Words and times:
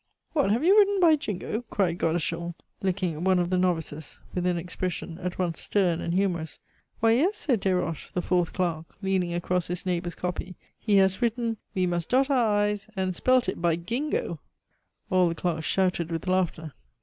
"What! 0.33 0.49
have 0.49 0.63
you 0.63 0.79
written 0.79 0.99
by 0.99 1.15
Jingo?" 1.15 1.63
cried 1.69 1.99
Godeschal, 1.99 2.55
looking 2.81 3.13
at 3.13 3.21
one 3.21 3.37
of 3.37 3.51
the 3.51 3.57
novices, 3.59 4.19
with 4.33 4.47
an 4.47 4.57
expression 4.57 5.19
at 5.19 5.37
once 5.37 5.59
stern 5.59 6.01
and 6.01 6.15
humorous. 6.15 6.57
"Why, 7.01 7.11
yes," 7.11 7.37
said 7.37 7.59
Desroches, 7.59 8.09
the 8.11 8.23
fourth 8.23 8.51
clerk, 8.51 8.87
leaning 9.03 9.35
across 9.35 9.67
his 9.67 9.85
neighbor's 9.85 10.15
copy, 10.15 10.55
"he 10.79 10.95
has 10.95 11.21
written, 11.21 11.57
'We 11.75 11.85
must 11.85 12.09
dot 12.09 12.31
our 12.31 12.57
i's' 12.65 12.87
and 12.95 13.15
spelt 13.15 13.47
it 13.47 13.61
by 13.61 13.75
Gingo!" 13.75 14.39
All 15.11 15.29
the 15.29 15.35
clerks 15.35 15.67
shouted 15.67 16.11
with 16.11 16.25
laughter. 16.27 16.73